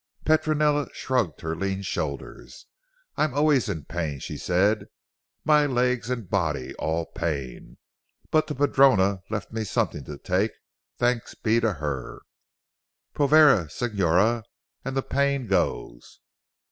Petronella 0.25 0.87
shrugged 0.95 1.41
her 1.41 1.55
lean 1.55 1.83
shoulders 1.83 2.65
"I 3.17 3.23
am 3.23 3.35
always 3.35 3.69
in 3.69 3.85
pain," 3.85 4.17
she 4.17 4.35
said, 4.35 4.87
"my 5.45 5.67
legs 5.67 6.09
and 6.09 6.27
body 6.27 6.73
all 6.79 7.05
pain. 7.05 7.77
But 8.31 8.47
the 8.47 8.55
padrona 8.55 9.21
left 9.29 9.51
me 9.51 9.63
something 9.63 10.03
to 10.05 10.17
take 10.17 10.53
thanks 10.97 11.35
be 11.35 11.59
to 11.59 11.73
her, 11.73 12.23
povera 13.13 13.69
signora, 13.69 14.41
and 14.83 14.97
the 14.97 15.03
pain 15.03 15.45
goes." 15.45 16.19